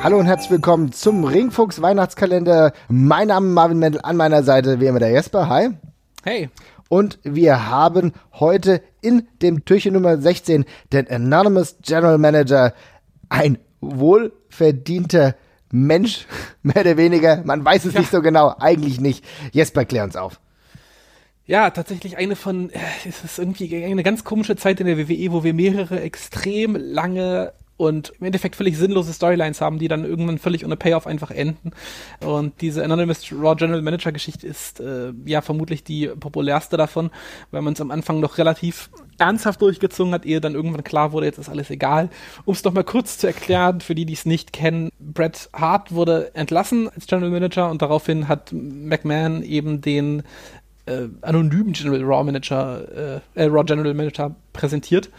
Hallo 0.00 0.16
und 0.16 0.26
herzlich 0.26 0.52
willkommen 0.52 0.92
zum 0.92 1.24
Ringfuchs 1.24 1.82
Weihnachtskalender. 1.82 2.72
Mein 2.88 3.28
Name 3.28 3.48
ist 3.48 3.54
Marvin 3.54 3.80
Mendel, 3.80 4.00
an 4.04 4.16
meiner 4.16 4.44
Seite 4.44 4.78
wie 4.78 4.86
immer 4.86 5.00
der 5.00 5.10
Jesper. 5.10 5.48
Hi. 5.48 5.70
Hey. 6.22 6.50
Und 6.88 7.18
wir 7.24 7.68
haben 7.68 8.12
heute 8.32 8.80
in 9.00 9.26
dem 9.42 9.64
Türchen 9.64 9.94
Nummer 9.94 10.16
16 10.16 10.66
den 10.92 11.10
Anonymous 11.10 11.78
General 11.82 12.16
Manager, 12.16 12.74
ein 13.28 13.58
wohlverdienter 13.80 15.34
Mensch, 15.72 16.26
mehr 16.62 16.80
oder 16.82 16.96
weniger. 16.96 17.42
Man 17.44 17.64
weiß 17.64 17.84
es 17.84 17.94
ja. 17.94 18.00
nicht 18.00 18.12
so 18.12 18.22
genau, 18.22 18.54
eigentlich 18.60 19.00
nicht. 19.00 19.24
Jesper, 19.50 19.84
klär 19.84 20.04
uns 20.04 20.14
auf. 20.14 20.40
Ja, 21.44 21.70
tatsächlich 21.70 22.16
eine 22.16 22.36
von, 22.36 22.70
äh, 22.70 22.78
es 23.06 23.24
ist 23.24 23.38
irgendwie 23.38 23.84
eine 23.84 24.04
ganz 24.04 24.22
komische 24.22 24.54
Zeit 24.54 24.78
in 24.80 24.86
der 24.86 24.96
WWE, 24.96 25.32
wo 25.32 25.42
wir 25.42 25.54
mehrere 25.54 26.00
extrem 26.00 26.76
lange 26.76 27.52
und 27.78 28.12
im 28.18 28.26
Endeffekt 28.26 28.56
völlig 28.56 28.76
sinnlose 28.76 29.14
Storylines 29.14 29.60
haben, 29.62 29.78
die 29.78 29.88
dann 29.88 30.04
irgendwann 30.04 30.38
völlig 30.38 30.64
ohne 30.64 30.76
Payoff 30.76 31.06
einfach 31.06 31.30
enden. 31.30 31.70
Und 32.20 32.60
diese 32.60 32.84
Anonymous 32.84 33.32
Raw 33.32 33.54
General 33.54 33.80
Manager 33.80 34.12
Geschichte 34.12 34.46
ist 34.46 34.80
äh, 34.80 35.12
ja 35.24 35.40
vermutlich 35.40 35.84
die 35.84 36.08
populärste 36.08 36.76
davon, 36.76 37.10
weil 37.52 37.62
man 37.62 37.72
es 37.72 37.80
am 37.80 37.92
Anfang 37.92 38.20
noch 38.20 38.36
relativ 38.36 38.90
ernsthaft 39.18 39.62
durchgezogen 39.62 40.12
hat, 40.12 40.26
ehe 40.26 40.40
dann 40.40 40.54
irgendwann 40.54 40.84
klar 40.84 41.12
wurde, 41.12 41.26
jetzt 41.26 41.38
ist 41.38 41.48
alles 41.48 41.70
egal. 41.70 42.10
Um 42.44 42.52
es 42.52 42.64
noch 42.64 42.72
mal 42.72 42.84
kurz 42.84 43.18
zu 43.18 43.26
erklären, 43.28 43.80
für 43.80 43.94
die, 43.94 44.04
die 44.04 44.12
es 44.12 44.26
nicht 44.26 44.52
kennen, 44.52 44.90
Bret 44.98 45.48
Hart 45.52 45.92
wurde 45.92 46.34
entlassen 46.34 46.88
als 46.88 47.06
General 47.06 47.30
Manager 47.30 47.70
und 47.70 47.80
daraufhin 47.80 48.28
hat 48.28 48.52
McMahon 48.52 49.42
eben 49.42 49.80
den 49.80 50.24
äh, 50.88 51.08
anonymen 51.22 51.72
General 51.72 52.02
Raw 52.02 52.24
Manager, 52.24 53.20
äh, 53.34 53.44
äh, 53.44 53.46
Raw 53.46 53.64
General 53.64 53.94
Manager 53.94 54.34
präsentiert. 54.52 55.10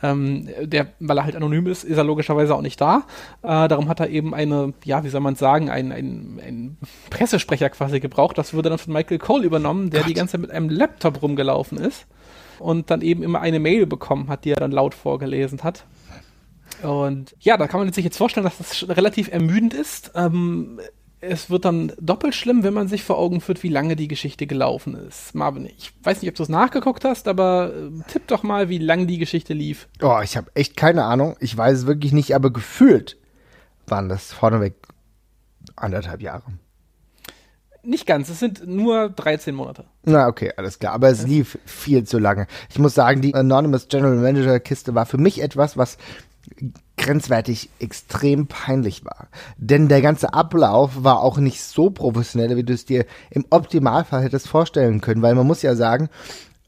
Ähm, 0.00 0.48
der, 0.62 0.92
weil 1.00 1.18
er 1.18 1.24
halt 1.24 1.34
anonym 1.34 1.66
ist, 1.66 1.82
ist 1.82 1.96
er 1.96 2.04
logischerweise 2.04 2.54
auch 2.54 2.62
nicht 2.62 2.80
da. 2.80 3.04
Äh, 3.42 3.66
darum 3.66 3.88
hat 3.88 3.98
er 3.98 4.08
eben 4.08 4.32
eine, 4.32 4.72
ja, 4.84 5.02
wie 5.02 5.08
soll 5.08 5.20
man 5.20 5.34
sagen, 5.34 5.70
einen 5.70 5.92
ein 6.40 6.76
Pressesprecher 7.10 7.68
quasi 7.70 7.98
gebraucht. 7.98 8.38
Das 8.38 8.54
wurde 8.54 8.68
dann 8.68 8.78
von 8.78 8.92
Michael 8.92 9.18
Cole 9.18 9.44
übernommen, 9.44 9.90
der 9.90 10.02
Gott. 10.02 10.10
die 10.10 10.14
ganze 10.14 10.32
Zeit 10.32 10.40
mit 10.40 10.52
einem 10.52 10.68
Laptop 10.68 11.20
rumgelaufen 11.20 11.78
ist 11.78 12.06
und 12.60 12.90
dann 12.90 13.02
eben 13.02 13.24
immer 13.24 13.40
eine 13.40 13.58
Mail 13.58 13.86
bekommen 13.86 14.28
hat, 14.28 14.44
die 14.44 14.50
er 14.52 14.60
dann 14.60 14.70
laut 14.70 14.94
vorgelesen 14.94 15.64
hat. 15.64 15.84
Und 16.82 17.34
ja, 17.40 17.56
da 17.56 17.66
kann 17.66 17.80
man 17.80 17.92
sich 17.92 18.04
jetzt 18.04 18.18
vorstellen, 18.18 18.44
dass 18.44 18.58
das 18.58 18.88
relativ 18.88 19.32
ermüdend 19.32 19.74
ist. 19.74 20.12
Ähm, 20.14 20.78
es 21.20 21.50
wird 21.50 21.64
dann 21.64 21.92
doppelt 22.00 22.34
schlimm, 22.34 22.62
wenn 22.62 22.74
man 22.74 22.88
sich 22.88 23.02
vor 23.02 23.18
Augen 23.18 23.40
führt, 23.40 23.62
wie 23.62 23.68
lange 23.68 23.96
die 23.96 24.08
Geschichte 24.08 24.46
gelaufen 24.46 24.94
ist. 24.94 25.34
Marvin, 25.34 25.66
ich 25.66 25.92
weiß 26.02 26.22
nicht, 26.22 26.30
ob 26.30 26.36
du 26.36 26.42
es 26.42 26.48
nachgeguckt 26.48 27.04
hast, 27.04 27.26
aber 27.26 27.72
äh, 27.74 28.02
tipp 28.10 28.28
doch 28.28 28.42
mal, 28.42 28.68
wie 28.68 28.78
lang 28.78 29.06
die 29.06 29.18
Geschichte 29.18 29.52
lief. 29.52 29.88
Oh, 30.00 30.20
ich 30.22 30.36
habe 30.36 30.50
echt 30.54 30.76
keine 30.76 31.04
Ahnung. 31.04 31.36
Ich 31.40 31.56
weiß 31.56 31.78
es 31.78 31.86
wirklich 31.86 32.12
nicht, 32.12 32.34
aber 32.34 32.52
gefühlt 32.52 33.16
waren 33.86 34.08
das 34.08 34.32
vorneweg 34.32 34.74
anderthalb 35.74 36.22
Jahre. 36.22 36.44
Nicht 37.82 38.06
ganz, 38.06 38.28
es 38.28 38.38
sind 38.38 38.66
nur 38.66 39.08
13 39.08 39.54
Monate. 39.54 39.86
Na, 40.04 40.26
okay, 40.26 40.52
alles 40.56 40.78
klar. 40.78 40.92
Aber 40.92 41.08
es 41.08 41.26
lief 41.26 41.58
viel 41.64 42.04
zu 42.04 42.18
lange. 42.18 42.46
Ich 42.70 42.78
muss 42.78 42.94
sagen, 42.94 43.22
die 43.22 43.34
Anonymous 43.34 43.88
General 43.88 44.16
Manager 44.16 44.60
Kiste 44.60 44.94
war 44.94 45.06
für 45.06 45.16
mich 45.16 45.40
etwas, 45.40 45.76
was 45.76 45.96
grenzwertig 46.96 47.70
extrem 47.78 48.46
peinlich 48.46 49.04
war. 49.04 49.28
Denn 49.56 49.88
der 49.88 50.02
ganze 50.02 50.34
Ablauf 50.34 51.04
war 51.04 51.20
auch 51.20 51.38
nicht 51.38 51.62
so 51.62 51.90
professionell, 51.90 52.56
wie 52.56 52.64
du 52.64 52.72
es 52.72 52.84
dir 52.84 53.06
im 53.30 53.46
Optimalfall 53.50 54.22
hättest 54.22 54.48
vorstellen 54.48 55.00
können, 55.00 55.22
weil 55.22 55.34
man 55.34 55.46
muss 55.46 55.62
ja 55.62 55.74
sagen, 55.74 56.08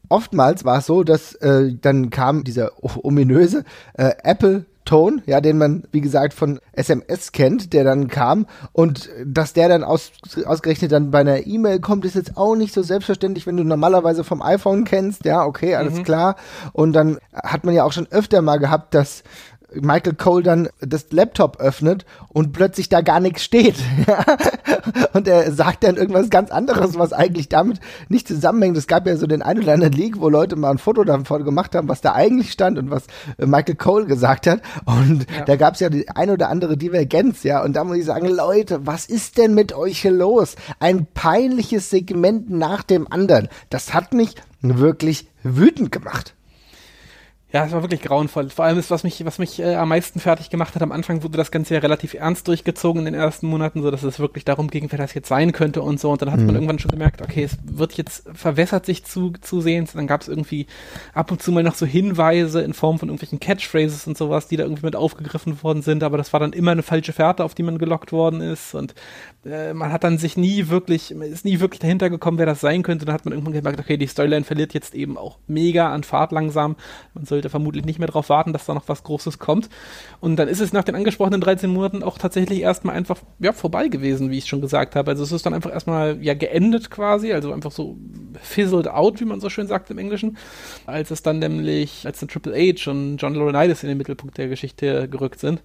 oftmals 0.09 0.65
war 0.65 0.79
es 0.79 0.85
so, 0.85 1.03
dass 1.03 1.35
äh, 1.35 1.73
dann 1.79 2.09
kam 2.09 2.43
dieser 2.43 2.71
ominöse 2.81 3.63
äh, 3.93 4.11
Apple 4.23 4.65
Ton, 4.83 5.21
ja, 5.27 5.41
den 5.41 5.59
man, 5.59 5.83
wie 5.91 6.01
gesagt, 6.01 6.33
von 6.33 6.59
SMS 6.71 7.31
kennt, 7.31 7.71
der 7.71 7.83
dann 7.83 8.07
kam 8.07 8.47
und 8.73 9.09
dass 9.23 9.53
der 9.53 9.69
dann 9.69 9.83
aus, 9.83 10.11
ausgerechnet 10.43 10.91
dann 10.91 11.11
bei 11.11 11.19
einer 11.19 11.45
E-Mail 11.45 11.79
kommt, 11.79 12.03
ist 12.03 12.15
jetzt 12.15 12.35
auch 12.35 12.55
nicht 12.55 12.73
so 12.73 12.81
selbstverständlich, 12.81 13.45
wenn 13.45 13.57
du 13.57 13.63
normalerweise 13.63 14.23
vom 14.23 14.41
iPhone 14.41 14.83
kennst, 14.83 15.23
ja, 15.23 15.45
okay, 15.45 15.75
alles 15.75 15.99
mhm. 15.99 16.03
klar. 16.03 16.35
Und 16.73 16.93
dann 16.93 17.19
hat 17.31 17.63
man 17.63 17.75
ja 17.75 17.83
auch 17.83 17.93
schon 17.93 18.07
öfter 18.09 18.41
mal 18.41 18.57
gehabt, 18.57 18.95
dass 18.95 19.23
Michael 19.73 20.15
Cole 20.15 20.43
dann 20.43 20.69
das 20.79 21.07
Laptop 21.11 21.57
öffnet 21.59 22.05
und 22.29 22.53
plötzlich 22.53 22.89
da 22.89 23.01
gar 23.01 23.19
nichts 23.19 23.43
steht. 23.43 23.75
und 25.13 25.27
er 25.27 25.51
sagt 25.51 25.83
dann 25.83 25.95
irgendwas 25.95 26.29
ganz 26.29 26.51
anderes, 26.51 26.97
was 26.97 27.13
eigentlich 27.13 27.49
damit 27.49 27.79
nicht 28.09 28.27
zusammenhängt. 28.27 28.77
Es 28.77 28.87
gab 28.87 29.07
ja 29.07 29.15
so 29.15 29.27
den 29.27 29.41
einen 29.41 29.63
oder 29.63 29.73
anderen 29.73 29.93
Leak, 29.93 30.19
wo 30.19 30.29
Leute 30.29 30.55
mal 30.55 30.71
ein 30.71 30.77
Foto 30.77 31.03
davon 31.03 31.43
gemacht 31.43 31.75
haben, 31.75 31.87
was 31.87 32.01
da 32.01 32.13
eigentlich 32.13 32.51
stand 32.51 32.77
und 32.77 32.91
was 32.91 33.07
Michael 33.37 33.75
Cole 33.75 34.05
gesagt 34.05 34.47
hat. 34.47 34.61
Und 34.85 35.27
ja. 35.31 35.45
da 35.45 35.55
gab 35.55 35.75
es 35.75 35.79
ja 35.79 35.89
die 35.89 36.09
ein 36.09 36.29
oder 36.29 36.49
andere 36.49 36.77
Divergenz, 36.77 37.43
ja. 37.43 37.63
Und 37.63 37.75
da 37.75 37.83
muss 37.83 37.97
ich 37.97 38.05
sagen, 38.05 38.27
Leute, 38.27 38.85
was 38.85 39.05
ist 39.05 39.37
denn 39.37 39.53
mit 39.53 39.73
euch 39.73 40.01
hier 40.01 40.11
los? 40.11 40.55
Ein 40.79 41.07
peinliches 41.13 41.89
Segment 41.89 42.49
nach 42.49 42.83
dem 42.83 43.11
anderen. 43.11 43.47
Das 43.69 43.93
hat 43.93 44.13
mich 44.13 44.35
wirklich 44.61 45.27
wütend 45.43 45.91
gemacht. 45.91 46.35
Ja, 47.53 47.65
es 47.65 47.73
war 47.73 47.81
wirklich 47.81 48.01
grauenvoll. 48.01 48.49
Vor 48.49 48.63
allem 48.63 48.77
ist, 48.79 48.91
was 48.91 49.03
mich, 49.03 49.25
was 49.25 49.37
mich 49.37 49.59
äh, 49.59 49.75
am 49.75 49.89
meisten 49.89 50.21
fertig 50.21 50.49
gemacht 50.49 50.73
hat, 50.73 50.81
am 50.81 50.93
Anfang 50.93 51.21
wurde 51.21 51.37
das 51.37 51.51
Ganze 51.51 51.73
ja 51.73 51.81
relativ 51.81 52.13
ernst 52.13 52.47
durchgezogen 52.47 52.99
in 52.99 53.05
den 53.05 53.13
ersten 53.13 53.47
Monaten, 53.47 53.81
so 53.81 53.91
dass 53.91 54.03
es 54.03 54.19
wirklich 54.19 54.45
darum 54.45 54.69
ging, 54.69 54.87
wer 54.89 54.97
das 54.97 55.13
jetzt 55.13 55.27
sein 55.27 55.51
könnte 55.51 55.81
und 55.81 55.99
so. 55.99 56.11
Und 56.11 56.21
dann 56.21 56.31
hat 56.31 56.39
mhm. 56.39 56.45
man 56.45 56.55
irgendwann 56.55 56.79
schon 56.79 56.91
gemerkt, 56.91 57.21
okay, 57.21 57.43
es 57.43 57.57
wird 57.63 57.93
jetzt 57.93 58.23
verwässert 58.33 58.85
sich 58.85 59.03
zu, 59.03 59.33
zusehends. 59.41 59.93
Dann 59.93 60.07
gab 60.07 60.21
es 60.21 60.29
irgendwie 60.29 60.65
ab 61.13 61.29
und 61.29 61.41
zu 61.41 61.51
mal 61.51 61.61
noch 61.61 61.75
so 61.75 61.85
Hinweise 61.85 62.61
in 62.61 62.73
Form 62.73 62.99
von 62.99 63.09
irgendwelchen 63.09 63.41
Catchphrases 63.41 64.07
und 64.07 64.17
sowas, 64.17 64.47
die 64.47 64.55
da 64.55 64.63
irgendwie 64.63 64.85
mit 64.85 64.95
aufgegriffen 64.95 65.61
worden 65.61 65.81
sind, 65.81 66.03
aber 66.03 66.17
das 66.17 66.31
war 66.31 66.39
dann 66.39 66.53
immer 66.53 66.71
eine 66.71 66.83
falsche 66.83 67.11
Fährte, 67.11 67.43
auf 67.43 67.53
die 67.53 67.63
man 67.63 67.77
gelockt 67.77 68.13
worden 68.13 68.39
ist. 68.39 68.75
Und 68.75 68.95
äh, 69.45 69.73
man 69.73 69.91
hat 69.91 70.03
dann 70.05 70.17
sich 70.17 70.37
nie 70.37 70.69
wirklich, 70.69 71.11
ist 71.11 71.43
nie 71.43 71.59
wirklich 71.59 71.79
dahinter 71.79 72.09
gekommen, 72.09 72.37
wer 72.37 72.45
das 72.45 72.61
sein 72.61 72.83
könnte. 72.83 73.05
Dann 73.05 73.13
hat 73.13 73.25
man 73.25 73.33
irgendwann 73.33 73.53
gemerkt, 73.53 73.79
okay, 73.79 73.97
die 73.97 74.07
Storyline 74.07 74.45
verliert 74.45 74.73
jetzt 74.73 74.95
eben 74.95 75.17
auch 75.17 75.37
mega 75.47 75.91
an 75.91 76.03
Fahrt 76.03 76.31
langsam. 76.31 76.75
Man 77.13 77.25
sollte 77.41 77.49
vermutlich 77.49 77.85
nicht 77.85 77.97
mehr 77.97 78.07
darauf 78.07 78.29
warten, 78.29 78.53
dass 78.53 78.65
da 78.65 78.73
noch 78.75 78.87
was 78.87 79.03
Großes 79.03 79.39
kommt. 79.39 79.69
Und 80.19 80.35
dann 80.35 80.47
ist 80.47 80.59
es 80.59 80.73
nach 80.73 80.83
den 80.83 80.95
angesprochenen 80.95 81.41
13 81.41 81.69
Monaten 81.71 82.03
auch 82.03 82.19
tatsächlich 82.19 82.61
erstmal 82.61 82.95
einfach 82.95 83.17
ja, 83.39 83.51
vorbei 83.51 83.87
gewesen, 83.87 84.29
wie 84.29 84.37
ich 84.37 84.45
schon 84.45 84.61
gesagt 84.61 84.95
habe. 84.95 85.09
Also 85.09 85.23
es 85.23 85.31
ist 85.31 85.45
dann 85.45 85.55
einfach 85.55 85.71
erstmal 85.71 86.21
ja 86.21 86.35
geendet 86.35 86.91
quasi, 86.91 87.33
also 87.33 87.51
einfach 87.51 87.71
so 87.71 87.97
fizzled 88.41 88.87
out, 88.87 89.19
wie 89.19 89.25
man 89.25 89.39
so 89.39 89.49
schön 89.49 89.67
sagt 89.67 89.89
im 89.89 89.97
Englischen. 89.97 90.37
Als 90.85 91.09
es 91.09 91.23
dann 91.23 91.39
nämlich, 91.39 92.05
als 92.05 92.19
dann 92.19 92.29
Triple 92.29 92.53
H 92.53 92.91
und 92.91 93.17
John 93.17 93.33
Laurinaitis 93.33 93.81
in 93.81 93.89
den 93.89 93.97
Mittelpunkt 93.97 94.37
der 94.37 94.47
Geschichte 94.47 95.09
gerückt 95.09 95.39
sind. 95.39 95.63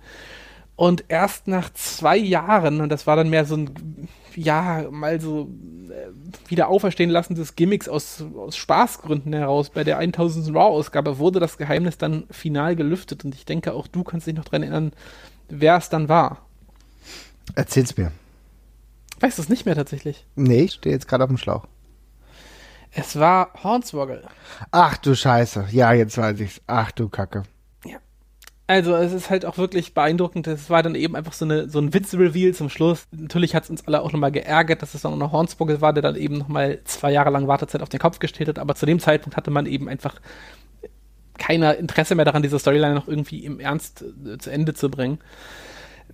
Und 0.76 1.04
erst 1.08 1.48
nach 1.48 1.72
zwei 1.72 2.16
Jahren, 2.16 2.80
und 2.80 2.90
das 2.90 3.06
war 3.06 3.16
dann 3.16 3.30
mehr 3.30 3.44
so 3.46 3.56
ein, 3.56 4.08
ja, 4.34 4.86
mal 4.90 5.20
so 5.20 5.50
äh, 5.88 6.25
wieder 6.50 6.68
auferstehen 6.68 7.10
lassen 7.10 7.34
des 7.34 7.56
Gimmicks 7.56 7.88
aus, 7.88 8.24
aus 8.36 8.56
Spaßgründen 8.56 9.32
heraus, 9.32 9.70
bei 9.70 9.84
der 9.84 9.98
1000 9.98 10.54
Raw-Ausgabe 10.54 11.18
wurde 11.18 11.40
das 11.40 11.58
Geheimnis 11.58 11.98
dann 11.98 12.24
final 12.30 12.76
gelüftet. 12.76 13.24
Und 13.24 13.34
ich 13.34 13.44
denke, 13.44 13.72
auch 13.72 13.86
du 13.86 14.04
kannst 14.04 14.26
dich 14.26 14.34
noch 14.34 14.44
daran 14.44 14.62
erinnern, 14.62 14.92
wer 15.48 15.76
es 15.76 15.88
dann 15.88 16.08
war. 16.08 16.46
Erzähl's 17.54 17.96
mir. 17.96 18.12
Weißt 19.20 19.38
du 19.38 19.42
es 19.42 19.48
nicht 19.48 19.66
mehr 19.66 19.74
tatsächlich? 19.74 20.26
Nee, 20.34 20.62
ich 20.62 20.72
stehe 20.72 20.94
jetzt 20.94 21.08
gerade 21.08 21.24
auf 21.24 21.28
dem 21.28 21.38
Schlauch. 21.38 21.66
Es 22.92 23.18
war 23.18 23.50
Hornswoggle. 23.62 24.22
Ach 24.70 24.96
du 24.96 25.14
Scheiße. 25.14 25.68
Ja, 25.70 25.92
jetzt 25.92 26.16
weiß 26.16 26.40
ich's. 26.40 26.60
Ach 26.66 26.90
du 26.92 27.08
Kacke. 27.08 27.42
Also 28.68 28.96
es 28.96 29.12
ist 29.12 29.30
halt 29.30 29.46
auch 29.46 29.58
wirklich 29.58 29.94
beeindruckend. 29.94 30.48
Es 30.48 30.70
war 30.70 30.82
dann 30.82 30.96
eben 30.96 31.14
einfach 31.14 31.32
so, 31.32 31.44
eine, 31.44 31.68
so 31.68 31.78
ein 31.78 31.94
Witz-Reveal 31.94 32.52
zum 32.52 32.68
Schluss. 32.68 33.04
Natürlich 33.12 33.54
hat 33.54 33.64
es 33.64 33.70
uns 33.70 33.86
alle 33.86 34.02
auch 34.02 34.12
nochmal 34.12 34.32
geärgert, 34.32 34.82
dass 34.82 34.94
es 34.94 35.02
dann 35.02 35.12
auch 35.12 35.18
noch 35.18 35.32
Hornswoggle 35.32 35.80
war, 35.80 35.92
der 35.92 36.02
dann 36.02 36.16
eben 36.16 36.38
nochmal 36.38 36.80
zwei 36.84 37.12
Jahre 37.12 37.30
lang 37.30 37.46
Wartezeit 37.46 37.82
auf 37.82 37.88
den 37.88 38.00
Kopf 38.00 38.18
gestellt 38.18 38.48
hat. 38.48 38.58
Aber 38.58 38.74
zu 38.74 38.84
dem 38.84 38.98
Zeitpunkt 38.98 39.36
hatte 39.36 39.52
man 39.52 39.66
eben 39.66 39.88
einfach 39.88 40.20
keiner 41.38 41.76
Interesse 41.76 42.14
mehr 42.16 42.24
daran, 42.24 42.42
diese 42.42 42.58
Storyline 42.58 42.94
noch 42.94 43.06
irgendwie 43.06 43.44
im 43.44 43.60
Ernst 43.60 44.04
äh, 44.24 44.38
zu 44.38 44.50
Ende 44.50 44.74
zu 44.74 44.90
bringen. 44.90 45.18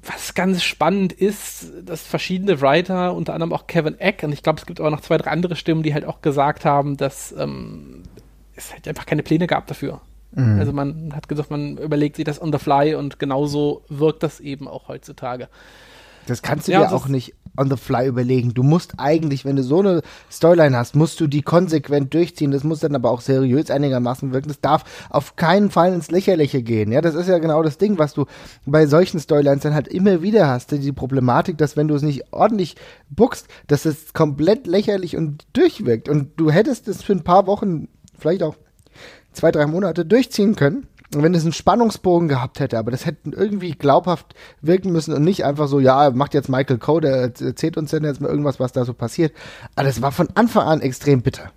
Was 0.04 0.34
ganz 0.34 0.62
spannend 0.62 1.12
ist, 1.12 1.70
dass 1.84 2.02
verschiedene 2.02 2.60
Writer, 2.60 3.14
unter 3.14 3.34
anderem 3.34 3.52
auch 3.52 3.66
Kevin 3.66 3.98
Eck, 4.00 4.22
und 4.24 4.32
ich 4.32 4.42
glaube, 4.42 4.58
es 4.58 4.66
gibt 4.66 4.80
auch 4.80 4.90
noch 4.90 5.00
zwei, 5.00 5.16
drei 5.16 5.30
andere 5.30 5.54
Stimmen, 5.54 5.82
die 5.82 5.94
halt 5.94 6.04
auch 6.04 6.22
gesagt 6.22 6.64
haben, 6.64 6.96
dass 6.96 7.32
ähm, 7.38 8.02
es 8.56 8.72
halt 8.72 8.88
einfach 8.88 9.06
keine 9.06 9.22
Pläne 9.22 9.46
gab 9.46 9.68
dafür. 9.68 10.00
Mhm. 10.34 10.58
Also 10.58 10.72
man 10.72 11.12
hat 11.14 11.28
gesagt, 11.28 11.50
man 11.50 11.76
überlegt 11.78 12.16
sich 12.16 12.24
das 12.24 12.40
on 12.40 12.52
the 12.52 12.58
fly 12.58 12.94
und 12.94 13.18
genauso 13.18 13.84
wirkt 13.88 14.22
das 14.22 14.40
eben 14.40 14.68
auch 14.68 14.88
heutzutage. 14.88 15.48
Das 16.26 16.42
kannst 16.42 16.68
du 16.68 16.72
ja, 16.72 16.86
dir 16.86 16.92
auch 16.92 17.08
nicht 17.08 17.34
on 17.56 17.68
the 17.68 17.76
fly 17.76 18.06
überlegen. 18.06 18.54
Du 18.54 18.62
musst 18.62 18.94
eigentlich, 18.98 19.44
wenn 19.44 19.56
du 19.56 19.62
so 19.62 19.80
eine 19.80 20.02
Storyline 20.30 20.76
hast, 20.76 20.94
musst 20.94 21.20
du 21.20 21.26
die 21.26 21.42
konsequent 21.42 22.14
durchziehen. 22.14 22.50
Das 22.50 22.64
muss 22.64 22.80
dann 22.80 22.94
aber 22.94 23.10
auch 23.10 23.20
seriös 23.20 23.70
einigermaßen 23.70 24.32
wirken. 24.32 24.48
Das 24.48 24.60
darf 24.60 24.84
auf 25.10 25.36
keinen 25.36 25.70
Fall 25.70 25.92
ins 25.92 26.10
Lächerliche 26.10 26.62
gehen. 26.62 26.92
Ja, 26.92 27.00
das 27.00 27.14
ist 27.14 27.28
ja 27.28 27.38
genau 27.38 27.62
das 27.62 27.78
Ding, 27.78 27.98
was 27.98 28.14
du 28.14 28.26
bei 28.64 28.86
solchen 28.86 29.20
Storylines 29.20 29.62
dann 29.62 29.74
halt 29.74 29.88
immer 29.88 30.22
wieder 30.22 30.48
hast. 30.48 30.70
Die 30.70 30.92
Problematik, 30.92 31.58
dass 31.58 31.76
wenn 31.76 31.88
du 31.88 31.94
es 31.94 32.02
nicht 32.02 32.32
ordentlich 32.32 32.76
buckst, 33.10 33.48
dass 33.66 33.84
es 33.84 34.12
komplett 34.12 34.66
lächerlich 34.66 35.16
und 35.16 35.44
durchwirkt. 35.52 36.08
Und 36.08 36.38
du 36.38 36.50
hättest 36.50 36.88
es 36.88 37.02
für 37.02 37.12
ein 37.12 37.24
paar 37.24 37.46
Wochen, 37.46 37.88
vielleicht 38.18 38.42
auch 38.42 38.56
zwei, 39.32 39.50
drei 39.50 39.66
Monate 39.66 40.04
durchziehen 40.04 40.56
können. 40.56 40.86
wenn 41.14 41.34
es 41.34 41.42
einen 41.42 41.52
Spannungsbogen 41.52 42.28
gehabt 42.28 42.58
hätte, 42.58 42.78
aber 42.78 42.90
das 42.90 43.04
hätte 43.04 43.30
irgendwie 43.32 43.72
glaubhaft 43.72 44.34
wirken 44.62 44.92
müssen 44.92 45.12
und 45.12 45.24
nicht 45.24 45.44
einfach 45.44 45.68
so, 45.68 45.78
ja, 45.78 46.10
macht 46.10 46.32
jetzt 46.32 46.48
Michael 46.48 46.78
Coe, 46.78 47.00
der 47.00 47.32
erzählt 47.38 47.76
uns 47.76 47.90
denn 47.90 48.04
jetzt 48.04 48.20
mal 48.22 48.30
irgendwas, 48.30 48.60
was 48.60 48.72
da 48.72 48.84
so 48.86 48.94
passiert. 48.94 49.32
Aber 49.74 49.86
das 49.86 50.00
war 50.00 50.12
von 50.12 50.28
Anfang 50.34 50.66
an 50.66 50.80
extrem 50.80 51.20
bitter. 51.20 51.52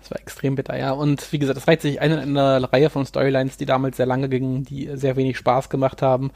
Das 0.00 0.10
war 0.12 0.20
extrem 0.20 0.54
bitter, 0.56 0.76
ja. 0.76 0.92
Und 0.92 1.32
wie 1.32 1.38
gesagt, 1.38 1.56
das 1.56 1.68
reiht 1.68 1.82
sich 1.82 2.00
eine 2.00 2.22
in 2.22 2.36
einer 2.36 2.72
Reihe 2.72 2.90
von 2.90 3.06
Storylines, 3.06 3.56
die 3.58 3.66
damals 3.66 3.96
sehr 3.96 4.06
lange 4.06 4.28
gingen, 4.28 4.64
die 4.64 4.90
sehr 4.94 5.14
wenig 5.16 5.36
Spaß 5.36 5.68
gemacht 5.68 6.02
haben. 6.02 6.30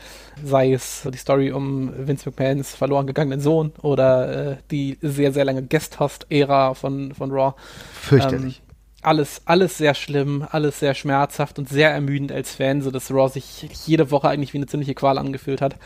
Sei 0.44 0.72
es 0.72 1.08
die 1.12 1.18
Story 1.18 1.50
um 1.50 1.92
Vince 1.96 2.28
McMahons 2.28 2.74
verloren 2.74 3.06
gegangenen 3.06 3.40
Sohn 3.40 3.72
oder 3.82 4.52
äh, 4.52 4.56
die 4.70 4.98
sehr, 5.00 5.32
sehr 5.32 5.44
lange 5.44 5.62
Guest-Host-Ära 5.62 6.74
von, 6.74 7.14
von 7.14 7.30
Raw. 7.32 7.54
Fürchterlich. 7.92 8.58
Ähm, 8.58 8.63
alles, 9.04 9.42
alles 9.44 9.78
sehr 9.78 9.94
schlimm, 9.94 10.46
alles 10.50 10.80
sehr 10.80 10.94
schmerzhaft 10.94 11.58
und 11.58 11.68
sehr 11.68 11.90
ermüdend 11.90 12.32
als 12.32 12.54
Fan, 12.54 12.82
so 12.82 12.90
dass 12.90 13.10
Raw 13.10 13.28
sich 13.28 13.68
jede 13.86 14.10
Woche 14.10 14.28
eigentlich 14.28 14.52
wie 14.52 14.58
eine 14.58 14.66
ziemliche 14.66 14.94
Qual 14.94 15.18
angefühlt 15.18 15.60
hat. 15.60 15.76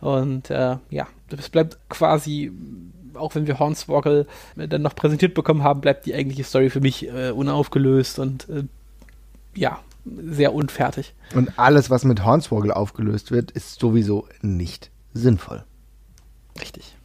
Und 0.00 0.50
äh, 0.50 0.76
ja, 0.90 1.06
es 1.36 1.48
bleibt 1.48 1.78
quasi, 1.88 2.52
auch 3.14 3.34
wenn 3.34 3.46
wir 3.46 3.58
Hornswoggle 3.58 4.26
dann 4.56 4.82
noch 4.82 4.94
präsentiert 4.94 5.34
bekommen 5.34 5.62
haben, 5.62 5.80
bleibt 5.80 6.06
die 6.06 6.14
eigentliche 6.14 6.44
Story 6.44 6.70
für 6.70 6.80
mich 6.80 7.08
äh, 7.08 7.30
unaufgelöst 7.30 8.18
und 8.18 8.48
äh, 8.48 8.64
ja, 9.54 9.80
sehr 10.04 10.54
unfertig. 10.54 11.14
Und 11.34 11.58
alles, 11.58 11.90
was 11.90 12.04
mit 12.04 12.24
Hornswoggle 12.24 12.74
aufgelöst 12.74 13.30
wird, 13.32 13.50
ist 13.50 13.80
sowieso 13.80 14.28
nicht 14.40 14.90
sinnvoll. 15.12 15.64
Richtig. 16.60 16.97